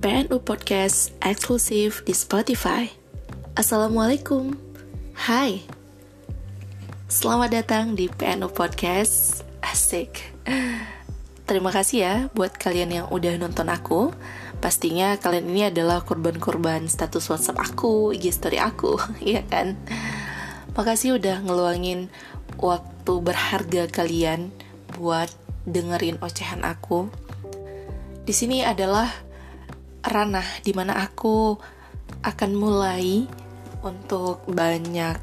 PNU 0.00 0.40
Podcast 0.40 1.12
eksklusif 1.20 2.00
di 2.08 2.16
Spotify. 2.16 2.88
Assalamualaikum, 3.52 4.56
hai. 5.28 5.60
Selamat 7.04 7.52
datang 7.52 7.92
di 7.92 8.08
PNU 8.08 8.48
Podcast, 8.48 9.44
asik. 9.60 10.32
Terima 11.44 11.68
kasih 11.68 11.98
ya 12.00 12.14
buat 12.32 12.56
kalian 12.56 12.96
yang 12.96 13.06
udah 13.12 13.36
nonton 13.36 13.68
aku. 13.68 14.08
Pastinya 14.64 15.20
kalian 15.20 15.52
ini 15.52 15.68
adalah 15.68 16.00
korban-korban 16.00 16.88
status 16.88 17.28
WhatsApp 17.28 17.60
aku, 17.60 18.16
IG 18.16 18.32
story 18.32 18.56
aku, 18.56 18.96
iya 19.20 19.44
kan? 19.44 19.76
Makasih 20.80 21.20
udah 21.20 21.44
ngeluangin 21.44 22.08
waktu 22.56 23.12
berharga 23.20 23.84
kalian 23.92 24.48
buat 24.96 25.28
dengerin 25.68 26.16
ocehan 26.24 26.64
aku. 26.64 27.12
Di 28.24 28.32
sini 28.32 28.64
adalah 28.64 29.28
ranah 30.04 30.46
di 30.64 30.72
mana 30.72 30.96
aku 31.00 31.56
akan 32.24 32.50
mulai 32.56 33.24
untuk 33.80 34.44
banyak 34.50 35.16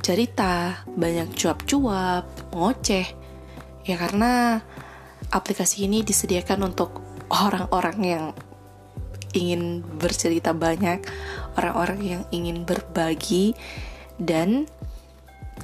cerita, 0.00 0.84
banyak 0.88 1.34
cuap-cuap, 1.36 2.24
ngoceh. 2.54 3.06
Ya 3.84 3.96
karena 3.96 4.62
aplikasi 5.28 5.84
ini 5.88 6.00
disediakan 6.00 6.72
untuk 6.72 7.00
orang-orang 7.28 7.98
yang 8.00 8.24
ingin 9.36 9.84
bercerita 9.84 10.56
banyak, 10.56 11.04
orang-orang 11.60 12.00
yang 12.00 12.22
ingin 12.32 12.64
berbagi 12.64 13.52
dan 14.16 14.64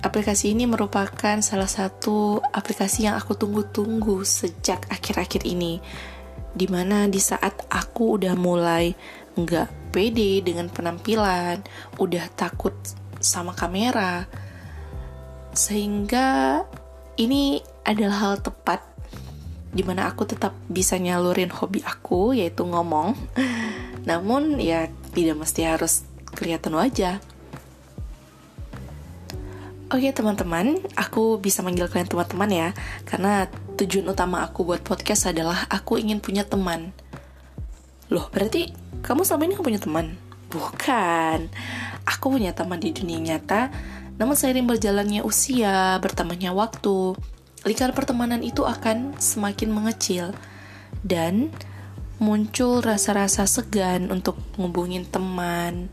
aplikasi 0.05 0.53
ini 0.53 0.69
merupakan 0.69 1.41
salah 1.41 1.71
satu 1.71 2.45
aplikasi 2.53 3.09
yang 3.09 3.17
aku 3.17 3.33
tunggu-tunggu 3.39 4.21
sejak 4.27 4.85
akhir-akhir 4.93 5.49
ini 5.49 5.81
di 6.55 6.71
mana 6.71 7.11
di 7.11 7.19
saat 7.19 7.67
aku 7.67 8.17
udah 8.17 8.39
mulai 8.39 8.95
nggak 9.35 9.91
pede 9.91 10.43
dengan 10.47 10.71
penampilan, 10.71 11.59
udah 11.99 12.25
takut 12.39 12.75
sama 13.19 13.51
kamera, 13.55 14.31
sehingga 15.55 16.63
ini 17.19 17.63
adalah 17.83 18.31
hal 18.31 18.35
tepat 18.43 18.83
di 19.75 19.83
mana 19.83 20.07
aku 20.07 20.23
tetap 20.23 20.55
bisa 20.71 20.95
nyalurin 20.95 21.51
hobi 21.51 21.83
aku 21.83 22.31
yaitu 22.35 22.63
ngomong, 22.63 23.19
namun 24.09 24.63
ya 24.63 24.87
tidak 25.11 25.43
mesti 25.43 25.67
harus 25.67 26.07
kelihatan 26.35 26.79
wajah. 26.79 27.19
Oke 29.95 30.11
teman-teman, 30.11 30.79
aku 30.99 31.39
bisa 31.39 31.63
manggil 31.63 31.87
kalian 31.87 32.11
teman-teman 32.11 32.51
ya, 32.51 32.69
karena 33.07 33.47
tujuan 33.75 34.07
utama 34.07 34.47
aku 34.47 34.63
buat 34.63 34.87
podcast 34.87 35.35
adalah 35.35 35.67
aku 35.67 35.99
ingin 35.99 36.23
punya 36.23 36.47
teman. 36.47 36.95
Loh, 38.09 38.31
berarti 38.31 38.71
kamu 39.03 39.27
selama 39.27 39.43
ini 39.51 39.53
gak 39.59 39.67
punya 39.67 39.83
teman? 39.83 40.07
Bukan, 40.55 41.51
aku 42.07 42.25
punya 42.31 42.55
teman 42.55 42.79
di 42.79 42.95
dunia 42.95 43.19
nyata, 43.19 43.75
namun 44.15 44.39
seiring 44.39 44.71
berjalannya 44.71 45.27
usia, 45.27 45.99
bertambahnya 45.99 46.55
waktu, 46.55 47.19
lingkar 47.67 47.91
pertemanan 47.91 48.47
itu 48.47 48.63
akan 48.63 49.19
semakin 49.19 49.75
mengecil, 49.75 50.31
dan 51.03 51.51
muncul 52.23 52.79
rasa-rasa 52.79 53.51
segan 53.51 54.15
untuk 54.15 54.39
ngubungin 54.55 55.03
teman, 55.11 55.91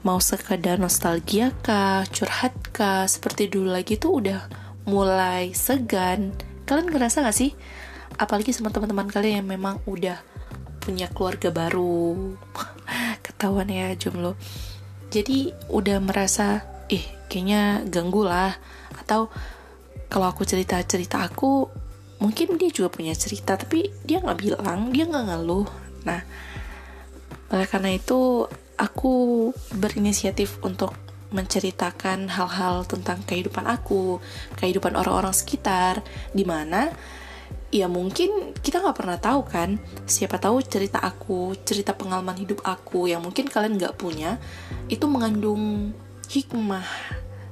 mau 0.00 0.16
sekedar 0.16 0.80
nostalgia 0.80 1.52
kah, 1.60 2.08
curhat 2.08 2.56
kah, 2.72 3.04
seperti 3.04 3.52
dulu 3.52 3.76
lagi 3.76 4.00
tuh 4.00 4.24
udah 4.24 4.40
mulai 4.88 5.52
segan. 5.52 6.32
Kalian 6.72 6.88
ngerasa 6.88 7.20
gak 7.20 7.36
sih? 7.36 7.52
Apalagi 8.16 8.56
sama 8.56 8.72
teman-teman 8.72 9.04
kalian 9.04 9.44
yang 9.44 9.60
memang 9.60 9.84
udah 9.84 10.16
punya 10.80 11.04
keluarga 11.12 11.52
baru. 11.52 12.32
Ketahuan 13.28 13.68
ya 13.68 13.92
jomblo. 13.92 14.40
Jadi 15.12 15.52
udah 15.68 16.00
merasa, 16.00 16.64
eh 16.88 17.04
kayaknya 17.28 17.84
ganggu 17.84 18.24
lah. 18.24 18.56
Atau 18.96 19.28
kalau 20.08 20.32
aku 20.32 20.48
cerita-cerita 20.48 21.20
aku, 21.20 21.68
mungkin 22.24 22.56
dia 22.56 22.72
juga 22.72 22.88
punya 22.88 23.12
cerita, 23.12 23.52
tapi 23.60 23.92
dia 24.08 24.24
nggak 24.24 24.40
bilang, 24.40 24.96
dia 24.96 25.04
nggak 25.04 25.28
ngeluh. 25.28 25.68
Nah, 26.08 26.24
oleh 27.52 27.68
karena 27.68 27.92
itu 27.92 28.48
aku 28.80 29.52
berinisiatif 29.76 30.56
untuk 30.64 30.96
menceritakan 31.32 32.28
hal-hal 32.28 32.84
tentang 32.84 33.24
kehidupan 33.24 33.64
aku, 33.66 34.20
kehidupan 34.60 34.94
orang-orang 34.94 35.34
sekitar, 35.34 36.04
di 36.30 36.44
mana 36.44 36.92
ya 37.72 37.88
mungkin 37.88 38.52
kita 38.60 38.84
nggak 38.84 38.96
pernah 39.00 39.16
tahu 39.16 39.40
kan, 39.48 39.80
siapa 40.04 40.36
tahu 40.36 40.60
cerita 40.60 41.00
aku, 41.00 41.56
cerita 41.64 41.96
pengalaman 41.96 42.36
hidup 42.36 42.60
aku 42.62 43.08
yang 43.08 43.24
mungkin 43.24 43.48
kalian 43.48 43.80
nggak 43.80 43.96
punya, 43.96 44.36
itu 44.92 45.08
mengandung 45.08 45.96
hikmah, 46.28 46.84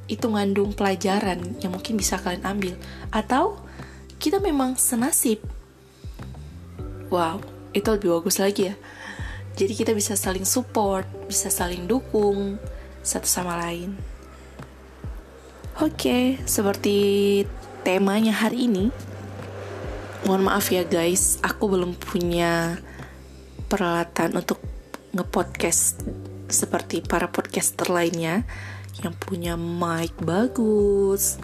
itu 0.06 0.24
mengandung 0.28 0.76
pelajaran 0.76 1.56
yang 1.64 1.72
mungkin 1.72 1.97
bisa 1.97 2.20
kalian 2.20 2.44
ambil, 2.44 2.74
atau 3.08 3.56
kita 4.20 4.36
memang 4.44 4.76
senasib. 4.76 5.41
Wow, 7.08 7.41
itu 7.72 7.88
lebih 7.88 8.20
bagus 8.20 8.36
lagi 8.38 8.70
ya. 8.70 8.76
Jadi 9.56 9.72
kita 9.72 9.92
bisa 9.97 10.14
saling 10.14 10.44
support, 10.44 11.08
bisa 11.26 11.48
saling 11.48 11.88
dukung 11.88 12.60
satu 13.00 13.28
sama 13.28 13.56
lain. 13.60 13.96
Oke, 15.80 16.36
seperti 16.44 16.96
temanya 17.80 18.36
hari 18.36 18.68
ini. 18.68 18.92
Mohon 20.28 20.52
maaf 20.52 20.68
ya 20.68 20.84
guys, 20.84 21.40
aku 21.40 21.72
belum 21.72 21.96
punya 21.96 22.76
peralatan 23.72 24.36
untuk 24.36 24.60
ngepodcast 25.16 26.04
seperti 26.50 27.00
para 27.00 27.30
podcaster 27.30 27.88
lainnya 27.88 28.44
yang 29.00 29.16
punya 29.16 29.56
mic 29.56 30.12
bagus, 30.20 31.40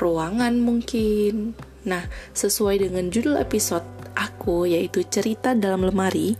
ruangan 0.00 0.56
mungkin. 0.56 1.52
Nah, 1.84 2.08
sesuai 2.32 2.88
dengan 2.88 3.12
judul 3.12 3.36
episode 3.36 3.84
aku 4.16 4.64
yaitu 4.64 5.04
cerita 5.04 5.52
dalam 5.52 5.84
lemari 5.84 6.36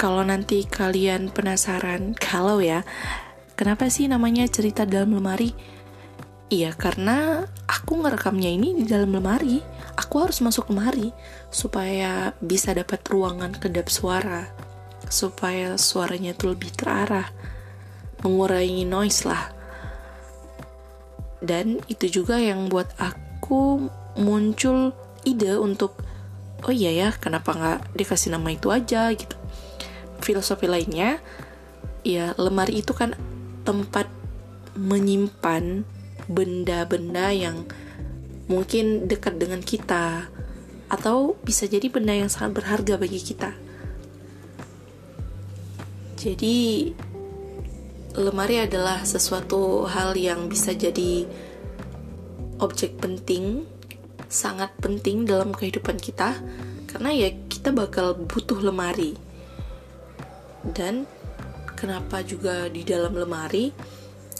kalau 0.00 0.24
nanti 0.24 0.64
kalian 0.64 1.28
penasaran, 1.28 2.16
kalau 2.16 2.64
ya, 2.64 2.88
kenapa 3.52 3.92
sih 3.92 4.08
namanya 4.08 4.48
cerita 4.48 4.88
dalam 4.88 5.12
lemari? 5.12 5.52
Iya, 6.48 6.72
karena 6.72 7.44
aku 7.68 8.00
ngerekamnya 8.00 8.48
ini 8.48 8.80
di 8.80 8.88
dalam 8.88 9.12
lemari. 9.12 9.60
Aku 10.00 10.24
harus 10.24 10.40
masuk 10.40 10.72
lemari 10.72 11.12
supaya 11.52 12.32
bisa 12.40 12.72
dapat 12.72 13.04
ruangan 13.12 13.52
kedap 13.52 13.92
suara, 13.92 14.48
supaya 15.12 15.76
suaranya 15.76 16.32
itu 16.32 16.48
lebih 16.48 16.72
terarah, 16.72 17.28
mengurangi 18.24 18.88
noise 18.88 19.28
lah. 19.28 19.52
Dan 21.44 21.76
itu 21.92 22.08
juga 22.08 22.40
yang 22.40 22.72
buat 22.72 22.88
aku 22.96 23.84
muncul 24.16 24.96
ide 25.28 25.60
untuk, 25.60 25.92
oh 26.64 26.72
iya 26.72 26.88
ya, 26.88 27.08
kenapa 27.12 27.52
nggak 27.52 27.80
dikasih 28.00 28.32
nama 28.32 28.48
itu 28.48 28.72
aja 28.72 29.12
gitu 29.12 29.39
filosofi 30.30 30.70
lainnya 30.70 31.18
ya 32.06 32.38
lemari 32.38 32.86
itu 32.86 32.94
kan 32.94 33.18
tempat 33.66 34.06
menyimpan 34.78 35.82
benda-benda 36.30 37.34
yang 37.34 37.66
mungkin 38.46 39.10
dekat 39.10 39.42
dengan 39.42 39.58
kita 39.58 40.30
atau 40.86 41.34
bisa 41.42 41.66
jadi 41.66 41.90
benda 41.90 42.14
yang 42.14 42.30
sangat 42.30 42.62
berharga 42.62 42.94
bagi 42.98 43.18
kita. 43.18 43.50
Jadi 46.18 46.90
lemari 48.14 48.62
adalah 48.62 49.02
sesuatu 49.02 49.86
hal 49.90 50.14
yang 50.14 50.46
bisa 50.46 50.74
jadi 50.74 51.26
objek 52.62 52.98
penting, 52.98 53.66
sangat 54.30 54.70
penting 54.78 55.26
dalam 55.26 55.50
kehidupan 55.50 55.98
kita 55.98 56.38
karena 56.90 57.10
ya 57.14 57.28
kita 57.46 57.70
bakal 57.70 58.18
butuh 58.18 58.58
lemari 58.58 59.29
dan 60.66 61.08
kenapa 61.76 62.20
juga 62.20 62.68
di 62.68 62.84
dalam 62.84 63.16
lemari? 63.16 63.72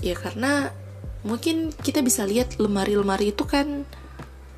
Ya 0.05 0.17
karena 0.17 0.73
mungkin 1.25 1.73
kita 1.73 2.01
bisa 2.01 2.25
lihat 2.25 2.57
lemari-lemari 2.57 3.33
itu 3.33 3.45
kan 3.45 3.85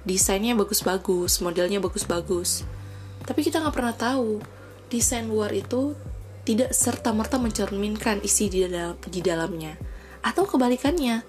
desainnya 0.02 0.58
bagus-bagus 0.58 1.38
modelnya 1.42 1.78
bagus-bagus. 1.78 2.66
Tapi 3.22 3.40
kita 3.46 3.62
nggak 3.62 3.74
pernah 3.74 3.94
tahu 3.94 4.42
desain 4.90 5.26
luar 5.30 5.54
itu 5.54 5.94
tidak 6.42 6.74
serta 6.74 7.14
merta 7.14 7.38
mencerminkan 7.38 8.18
isi 8.26 8.50
di 8.50 8.66
dalam 8.66 8.98
di 8.98 9.20
dalamnya. 9.22 9.78
Atau 10.22 10.46
kebalikannya 10.46 11.22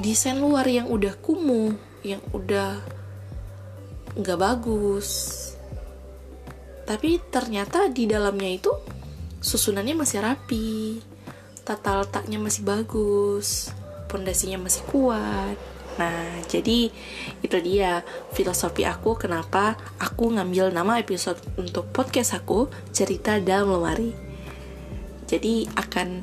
desain 0.00 0.38
luar 0.40 0.64
yang 0.64 0.88
udah 0.88 1.12
kumuh 1.18 1.74
yang 2.06 2.22
udah 2.30 2.78
nggak 4.14 4.38
bagus 4.38 5.34
tapi 6.88 7.20
ternyata 7.28 7.92
di 7.92 8.08
dalamnya 8.08 8.48
itu 8.48 8.72
susunannya 9.38 9.94
masih 9.94 10.22
rapi, 10.22 11.02
tata 11.62 12.02
letaknya 12.02 12.40
masih 12.40 12.64
bagus, 12.64 13.70
pondasinya 14.08 14.66
masih 14.66 14.82
kuat. 14.88 15.58
Nah, 15.98 16.46
jadi 16.46 16.94
itu 17.42 17.56
dia 17.58 18.06
filosofi 18.30 18.86
aku 18.86 19.18
kenapa 19.18 19.74
aku 19.98 20.30
ngambil 20.30 20.70
nama 20.70 21.02
episode 21.02 21.42
untuk 21.58 21.90
podcast 21.90 22.38
aku 22.38 22.70
cerita 22.94 23.42
dalam 23.42 23.74
lemari. 23.74 24.14
Jadi 25.26 25.66
akan 25.74 26.22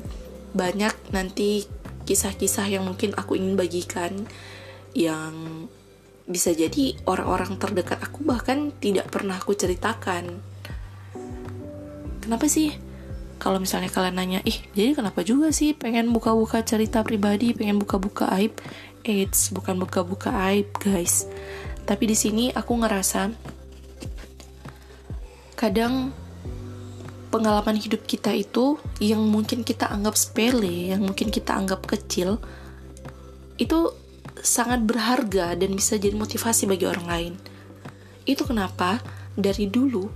banyak 0.56 1.12
nanti 1.12 1.68
kisah-kisah 2.08 2.66
yang 2.72 2.88
mungkin 2.88 3.12
aku 3.14 3.36
ingin 3.36 3.54
bagikan 3.54 4.12
yang 4.96 5.68
bisa 6.26 6.50
jadi 6.56 6.96
orang-orang 7.06 7.60
terdekat 7.60 8.00
aku 8.02 8.24
bahkan 8.24 8.72
tidak 8.80 9.12
pernah 9.12 9.36
aku 9.38 9.52
ceritakan. 9.52 10.40
Kenapa 12.24 12.48
sih? 12.50 12.85
Kalau 13.36 13.60
misalnya 13.60 13.92
kalian 13.92 14.16
nanya, 14.16 14.40
ih 14.48 14.58
jadi 14.72 14.96
kenapa 14.96 15.20
juga 15.20 15.52
sih 15.52 15.76
pengen 15.76 16.10
buka-buka 16.10 16.64
cerita 16.64 17.04
pribadi, 17.04 17.52
pengen 17.52 17.76
buka-buka 17.76 18.32
aib? 18.40 18.56
Eits, 19.06 19.54
bukan 19.54 19.78
buka-buka 19.78 20.34
aib, 20.50 20.66
guys. 20.82 21.28
Tapi 21.86 22.10
di 22.10 22.16
sini 22.18 22.44
aku 22.50 22.74
ngerasa 22.82 23.30
kadang 25.54 26.10
pengalaman 27.30 27.76
hidup 27.76 28.02
kita 28.08 28.32
itu 28.34 28.80
yang 28.98 29.22
mungkin 29.22 29.62
kita 29.62 29.92
anggap 29.92 30.16
sepele, 30.18 30.90
yang 30.96 31.04
mungkin 31.04 31.30
kita 31.30 31.54
anggap 31.54 31.86
kecil, 31.86 32.40
itu 33.60 33.92
sangat 34.40 34.84
berharga 34.84 35.54
dan 35.54 35.70
bisa 35.76 36.00
jadi 36.00 36.16
motivasi 36.16 36.66
bagi 36.66 36.88
orang 36.88 37.06
lain. 37.06 37.34
Itu 38.26 38.48
kenapa 38.48 38.98
dari 39.36 39.68
dulu 39.68 40.08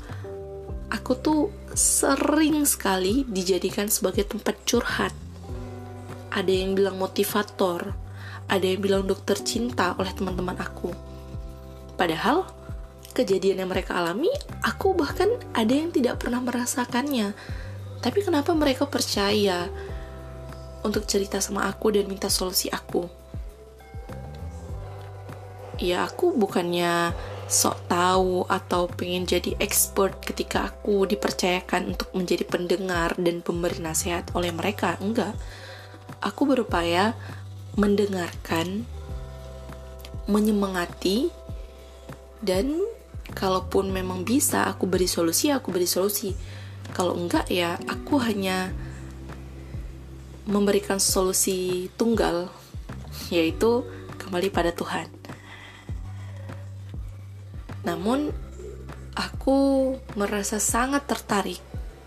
aku 0.90 1.12
tuh 1.20 1.40
sering 1.80 2.68
sekali 2.68 3.24
dijadikan 3.24 3.88
sebagai 3.88 4.28
tempat 4.28 4.52
curhat. 4.68 5.16
Ada 6.28 6.52
yang 6.52 6.76
bilang 6.76 7.00
motivator, 7.00 7.96
ada 8.52 8.66
yang 8.68 8.84
bilang 8.84 9.08
dokter 9.08 9.40
cinta 9.40 9.96
oleh 9.96 10.12
teman-teman 10.12 10.60
aku. 10.60 10.92
Padahal 11.96 12.44
kejadian 13.16 13.64
yang 13.64 13.70
mereka 13.72 13.96
alami, 13.96 14.28
aku 14.60 14.92
bahkan 14.92 15.32
ada 15.56 15.72
yang 15.72 15.88
tidak 15.88 16.20
pernah 16.20 16.44
merasakannya. 16.44 17.32
Tapi 18.04 18.18
kenapa 18.20 18.52
mereka 18.52 18.84
percaya 18.84 19.64
untuk 20.84 21.08
cerita 21.08 21.40
sama 21.40 21.64
aku 21.64 21.96
dan 21.96 22.04
minta 22.04 22.28
solusi 22.28 22.68
aku? 22.68 23.08
Ya 25.80 26.04
aku 26.04 26.36
bukannya 26.36 27.16
sok 27.50 27.90
tahu 27.90 28.46
atau 28.46 28.86
pengen 28.86 29.26
jadi 29.26 29.58
expert 29.58 30.22
ketika 30.22 30.70
aku 30.70 31.02
dipercayakan 31.02 31.90
untuk 31.98 32.06
menjadi 32.14 32.46
pendengar 32.46 33.18
dan 33.18 33.42
pemberi 33.42 33.82
nasihat 33.82 34.30
oleh 34.38 34.54
mereka. 34.54 34.94
Enggak. 35.02 35.34
Aku 36.22 36.46
berupaya 36.46 37.18
mendengarkan, 37.74 38.86
menyemangati, 40.30 41.34
dan 42.38 42.86
kalaupun 43.34 43.90
memang 43.90 44.22
bisa 44.22 44.70
aku 44.70 44.86
beri 44.86 45.10
solusi, 45.10 45.50
aku 45.50 45.74
beri 45.74 45.90
solusi. 45.90 46.30
Kalau 46.94 47.18
enggak 47.18 47.50
ya 47.50 47.82
aku 47.90 48.22
hanya 48.22 48.70
memberikan 50.46 51.02
solusi 51.02 51.90
tunggal, 51.98 52.46
yaitu 53.34 53.82
kembali 54.22 54.54
pada 54.54 54.70
Tuhan. 54.70 55.19
Namun 57.84 58.32
aku 59.16 59.94
merasa 60.16 60.60
sangat 60.60 61.08
tertarik 61.08 61.60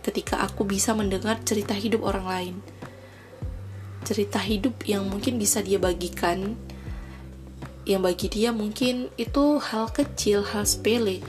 ketika 0.03 0.43
aku 0.43 0.67
bisa 0.67 0.91
mendengar 0.91 1.39
cerita 1.41 1.73
hidup 1.73 2.03
orang 2.03 2.25
lain. 2.27 2.55
Cerita 4.03 4.37
hidup 4.37 4.83
yang 4.83 5.07
mungkin 5.07 5.39
bisa 5.39 5.63
dia 5.63 5.79
bagikan 5.79 6.59
yang 7.83 7.99
bagi 7.99 8.31
dia 8.31 8.55
mungkin 8.55 9.11
itu 9.19 9.59
hal 9.59 9.91
kecil, 9.91 10.43
hal 10.43 10.63
sepele. 10.63 11.19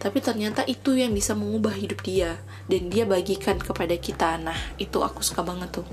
Tapi 0.00 0.18
ternyata 0.18 0.64
itu 0.64 0.96
yang 0.96 1.12
bisa 1.12 1.36
mengubah 1.36 1.76
hidup 1.76 2.00
dia 2.02 2.40
dan 2.66 2.88
dia 2.88 3.04
bagikan 3.04 3.60
kepada 3.60 3.94
kita. 4.00 4.40
Nah 4.40 4.56
itu 4.80 4.98
aku 5.04 5.20
suka 5.20 5.44
banget 5.44 5.68
tuh. 5.80 5.86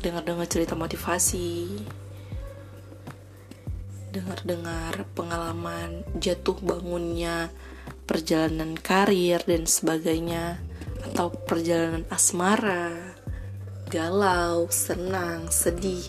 Dengar-dengar 0.00 0.48
cerita 0.48 0.72
motivasi 0.72 1.68
dengar-dengar 4.18 5.06
pengalaman 5.14 6.02
jatuh 6.18 6.58
bangunnya 6.58 7.54
perjalanan 8.10 8.74
karir 8.74 9.38
dan 9.46 9.64
sebagainya 9.70 10.58
atau 11.06 11.30
perjalanan 11.30 12.02
asmara 12.10 13.14
galau, 13.88 14.68
senang, 14.68 15.48
sedih. 15.48 16.04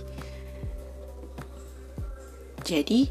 Jadi, 2.68 3.08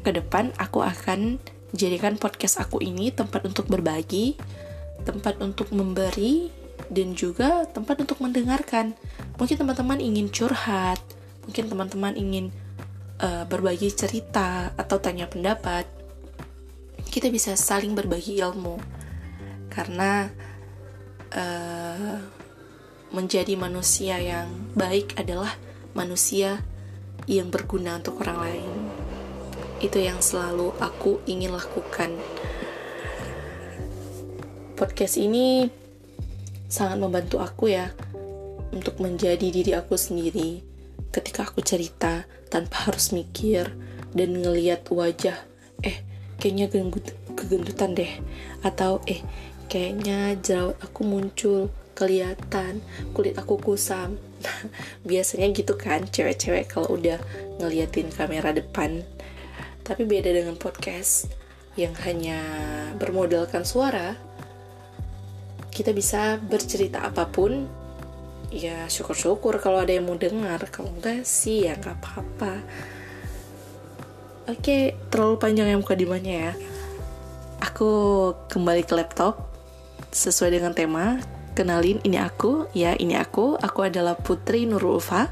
ke 0.00 0.10
depan 0.10 0.50
aku 0.56 0.80
akan 0.80 1.36
jadikan 1.76 2.16
podcast 2.16 2.58
aku 2.58 2.80
ini 2.80 3.12
tempat 3.12 3.44
untuk 3.44 3.68
berbagi, 3.68 4.34
tempat 5.04 5.38
untuk 5.44 5.70
memberi, 5.70 6.50
dan 6.88 7.12
juga 7.12 7.68
tempat 7.68 8.00
untuk 8.00 8.18
mendengarkan. 8.24 8.96
Mungkin 9.36 9.60
teman-teman 9.60 10.00
ingin 10.00 10.32
curhat, 10.32 10.98
mungkin 11.44 11.68
teman-teman 11.68 12.16
ingin 12.16 12.50
uh, 13.20 13.44
berbagi 13.46 13.92
cerita 13.92 14.72
atau 14.74 14.96
tanya 14.98 15.28
pendapat. 15.28 15.84
Kita 17.10 17.28
bisa 17.28 17.54
saling 17.58 17.92
berbagi 17.92 18.38
ilmu, 18.40 18.78
karena 19.68 20.30
uh, 21.34 22.18
menjadi 23.10 23.58
manusia 23.58 24.22
yang 24.22 24.46
baik 24.78 25.18
adalah 25.18 25.50
manusia 25.92 26.62
yang 27.26 27.50
berguna 27.50 27.98
untuk 27.98 28.22
orang 28.22 28.38
lain. 28.38 28.70
Itu 29.82 29.98
yang 29.98 30.22
selalu 30.22 30.76
aku 30.78 31.24
ingin 31.26 31.56
lakukan. 31.56 32.14
Podcast 34.78 35.20
ini 35.20 35.68
sangat 36.70 37.02
membantu 37.02 37.42
aku 37.42 37.74
ya 37.74 37.90
untuk 38.70 39.02
menjadi 39.02 39.50
diri 39.50 39.74
aku 39.74 39.98
sendiri 39.98 40.62
ketika 41.10 41.50
aku 41.50 41.58
cerita 41.60 42.22
tanpa 42.50 42.90
harus 42.90 43.14
mikir 43.14 43.70
dan 44.10 44.34
ngeliat 44.34 44.90
wajah 44.90 45.38
eh 45.80 46.02
kayaknya 46.36 46.66
kegendutan 47.38 47.94
deh. 47.94 48.12
Atau 48.66 49.00
eh 49.06 49.22
kayaknya 49.70 50.36
jerawat 50.42 50.76
aku 50.82 51.00
muncul 51.06 51.70
kelihatan 51.94 52.82
kulit 53.14 53.38
aku 53.38 53.56
kusam. 53.56 54.18
Biasanya 55.08 55.48
gitu 55.54 55.78
kan 55.78 56.04
cewek-cewek 56.10 56.68
kalau 56.68 56.98
udah 56.98 57.22
ngeliatin 57.62 58.10
kamera 58.10 58.50
depan. 58.52 59.06
Tapi 59.86 60.04
beda 60.04 60.34
dengan 60.34 60.58
podcast 60.58 61.30
yang 61.78 61.94
hanya 62.02 62.42
bermodalkan 62.98 63.62
suara 63.62 64.18
kita 65.70 65.94
bisa 65.94 66.36
bercerita 66.36 67.06
apa 67.06 67.30
pun 67.30 67.64
ya 68.50 68.90
syukur-syukur 68.90 69.62
kalau 69.62 69.82
ada 69.82 69.94
yang 69.94 70.10
mau 70.10 70.18
dengar 70.18 70.58
kalau 70.74 70.90
enggak 70.90 71.22
sih 71.22 71.70
ya 71.70 71.78
nggak 71.78 71.96
apa-apa 72.02 72.52
oke 74.50 74.78
terlalu 75.08 75.34
panjang 75.38 75.70
yang 75.70 75.80
mukadimahnya 75.80 76.34
ya 76.50 76.52
aku 77.62 77.90
kembali 78.50 78.82
ke 78.82 78.94
laptop 78.98 79.46
sesuai 80.10 80.58
dengan 80.58 80.74
tema 80.74 81.22
kenalin 81.60 82.00
ini 82.06 82.16
aku, 82.16 82.70
ya 82.72 82.96
ini 82.96 83.12
aku. 83.18 83.58
Aku 83.60 83.84
adalah 83.84 84.16
Putri 84.16 84.64
Nurul 84.64 84.96
Ulfa. 84.96 85.28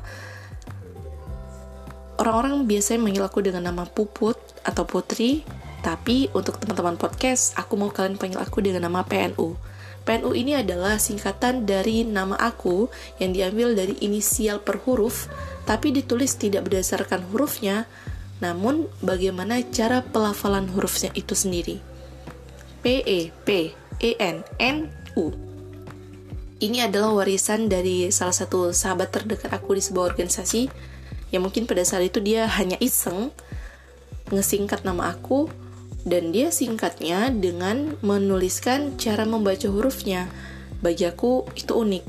Orang-orang 2.20 2.66
biasanya 2.66 3.00
manggil 3.00 3.25
aku 3.25 3.40
dengan 3.40 3.70
nama 3.70 3.87
Puput 3.87 4.37
atau 4.66 4.84
Putri, 4.84 5.46
tapi 5.80 6.26
untuk 6.34 6.58
teman-teman 6.60 6.98
podcast, 6.98 7.54
aku 7.54 7.78
mau 7.78 7.88
kalian 7.88 8.18
panggil 8.20 8.42
aku 8.42 8.60
dengan 8.60 8.90
nama 8.90 9.06
PNU. 9.06 9.54
PNU 10.08 10.32
ini 10.32 10.56
adalah 10.56 10.96
singkatan 10.96 11.68
dari 11.68 12.00
nama 12.00 12.32
aku 12.40 12.88
yang 13.20 13.36
diambil 13.36 13.76
dari 13.76 13.92
inisial 14.00 14.64
per 14.64 14.80
huruf, 14.88 15.28
tapi 15.68 15.92
ditulis 15.92 16.32
tidak 16.40 16.64
berdasarkan 16.64 17.28
hurufnya, 17.28 17.84
namun 18.40 18.88
bagaimana 19.04 19.60
cara 19.68 20.00
pelafalan 20.00 20.64
hurufnya 20.72 21.12
itu 21.12 21.36
sendiri. 21.36 21.84
P 22.80 23.04
E 23.04 23.28
P 23.44 23.76
E 24.00 24.10
N 24.16 24.40
N 24.56 24.88
U 25.20 25.48
ini 26.58 26.82
adalah 26.82 27.14
warisan 27.14 27.70
dari 27.70 28.10
salah 28.10 28.34
satu 28.34 28.74
sahabat 28.74 29.14
terdekat 29.14 29.46
aku 29.54 29.78
di 29.78 29.82
sebuah 29.82 30.10
organisasi 30.10 30.66
yang 31.30 31.46
mungkin 31.46 31.70
pada 31.70 31.86
saat 31.86 32.10
itu 32.10 32.18
dia 32.18 32.50
hanya 32.50 32.74
iseng 32.82 33.30
ngesingkat 34.34 34.82
nama 34.82 35.14
aku 35.14 35.46
dan 36.08 36.32
dia 36.32 36.48
singkatnya 36.48 37.28
dengan 37.28 38.00
menuliskan 38.00 38.96
cara 38.96 39.28
membaca 39.28 39.68
hurufnya. 39.68 40.26
Bagi 40.80 41.04
aku 41.04 41.44
itu 41.54 41.76
unik 41.76 42.04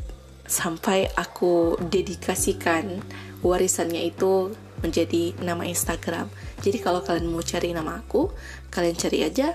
sampai 0.50 1.12
aku 1.14 1.78
dedikasikan 1.78 3.04
warisannya 3.46 4.10
itu 4.10 4.56
menjadi 4.82 5.36
nama 5.44 5.68
Instagram. 5.68 6.32
Jadi 6.64 6.80
kalau 6.80 7.04
kalian 7.04 7.30
mau 7.30 7.44
cari 7.44 7.76
nama 7.76 8.00
aku, 8.00 8.32
kalian 8.72 8.96
cari 8.96 9.28
aja 9.28 9.54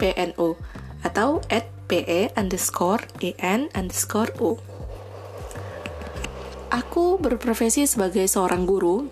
@pno 0.00 0.56
atau 1.04 1.44
PE 1.86 2.34
underscore 2.34 3.06
EN 3.22 3.70
underscore 3.78 4.34
U. 4.42 4.58
Aku 6.74 7.16
berprofesi 7.22 7.86
sebagai 7.86 8.26
seorang 8.26 8.66
guru 8.66 9.06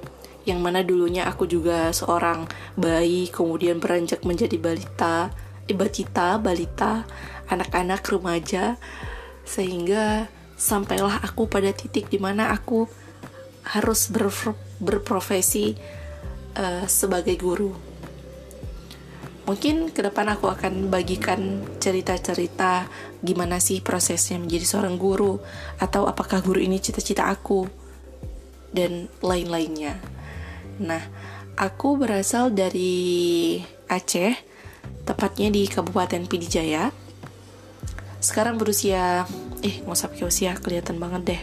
yang 0.44 0.60
mana 0.60 0.84
dulunya 0.84 1.24
aku 1.24 1.48
juga 1.48 1.90
seorang 1.92 2.48
bayi 2.76 3.32
kemudian 3.32 3.80
beranjak 3.80 4.22
menjadi 4.22 4.56
balita 4.60 5.32
eh, 5.64 5.76
balita 5.76 6.36
balita 6.36 7.08
anak-anak 7.48 8.04
remaja 8.04 8.76
sehingga 9.44 10.28
sampailah 10.56 11.24
aku 11.24 11.48
pada 11.48 11.72
titik 11.72 12.08
di 12.08 12.16
mana 12.20 12.52
aku 12.52 12.88
harus 13.64 14.12
ber, 14.12 14.28
berprofesi 14.80 15.76
uh, 16.56 16.84
sebagai 16.84 17.36
guru 17.40 17.72
mungkin 19.44 19.92
ke 19.92 20.00
depan 20.00 20.32
aku 20.32 20.48
akan 20.48 20.88
bagikan 20.88 21.60
cerita-cerita 21.76 22.88
gimana 23.20 23.60
sih 23.60 23.84
prosesnya 23.84 24.40
menjadi 24.40 24.64
seorang 24.64 24.96
guru 24.96 25.36
atau 25.76 26.08
apakah 26.08 26.40
guru 26.40 26.64
ini 26.64 26.80
cita-cita 26.80 27.28
aku 27.28 27.68
dan 28.74 29.06
lain-lainnya. 29.22 30.13
Nah, 30.82 31.02
aku 31.54 31.94
berasal 31.94 32.50
dari 32.50 33.62
Aceh, 33.86 34.34
tepatnya 35.06 35.52
di 35.54 35.70
Kabupaten 35.70 36.26
Pidijaya. 36.26 36.90
Sekarang 38.18 38.58
berusia, 38.58 39.28
eh 39.62 39.74
nggak 39.84 39.94
usah 39.94 40.10
pakai 40.10 40.26
usia, 40.26 40.52
kelihatan 40.58 40.98
banget 40.98 41.22
deh. 41.36 41.42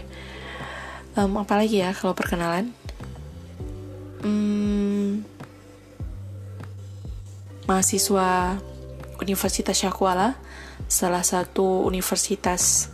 Um, 1.16 1.40
apalagi 1.40 1.84
ya 1.84 1.92
kalau 1.96 2.16
perkenalan? 2.16 2.72
Hmm, 4.24 5.24
mahasiswa 7.70 8.60
Universitas 9.22 9.78
Syakwala, 9.78 10.36
salah 10.90 11.22
satu 11.22 11.86
universitas 11.86 12.90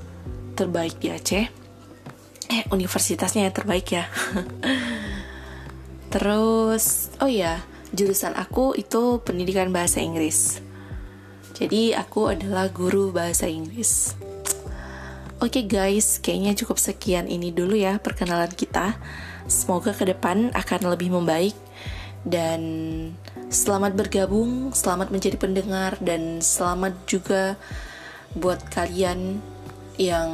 terbaik 0.59 0.99
di 0.99 1.07
Aceh. 1.09 1.45
Eh, 2.47 2.63
universitasnya 2.71 3.47
yang 3.47 3.55
terbaik 3.55 3.87
ya. 3.91 4.05
Terus, 6.17 7.13
oh 7.21 7.29
ya, 7.29 7.61
jurusan 7.93 8.33
aku 8.33 8.73
itu 8.73 9.21
pendidikan 9.21 9.69
bahasa 9.69 10.01
Inggris. 10.01 10.65
Jadi 11.53 11.93
aku 11.93 12.33
adalah 12.33 12.73
guru 12.73 13.13
bahasa 13.13 13.45
Inggris. 13.45 14.17
Oke 15.37 15.61
okay 15.61 15.63
guys, 15.69 16.17
kayaknya 16.17 16.57
cukup 16.57 16.81
sekian 16.81 17.29
ini 17.29 17.53
dulu 17.53 17.77
ya 17.77 18.01
perkenalan 18.01 18.49
kita. 18.49 18.97
Semoga 19.45 19.93
ke 19.93 20.09
depan 20.09 20.49
akan 20.57 20.89
lebih 20.89 21.13
membaik 21.13 21.53
dan 22.25 22.61
selamat 23.53 23.93
bergabung, 23.93 24.73
selamat 24.73 25.13
menjadi 25.13 25.37
pendengar 25.37 26.01
dan 26.01 26.41
selamat 26.41 26.97
juga 27.05 27.61
buat 28.33 28.57
kalian 28.73 29.37
yang 30.01 30.33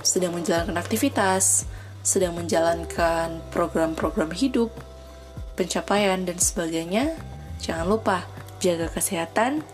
sedang 0.00 0.32
menjalankan 0.32 0.80
aktivitas, 0.80 1.68
sedang 2.00 2.32
menjalankan 2.32 3.44
program-program 3.52 4.32
hidup 4.32 4.87
pencapaian 5.58 6.22
dan 6.22 6.38
sebagainya, 6.38 7.18
jangan 7.58 7.90
lupa 7.90 8.22
jaga 8.62 8.86
kesehatan 8.86 9.66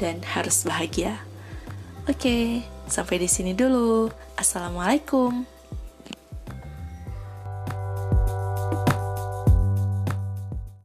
dan 0.00 0.24
harus 0.24 0.64
bahagia. 0.64 1.20
Oke, 2.08 2.64
sampai 2.88 3.20
di 3.20 3.28
sini 3.28 3.52
dulu. 3.52 4.08
Assalamualaikum. 4.40 5.57